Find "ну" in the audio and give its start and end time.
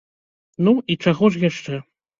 0.69-0.73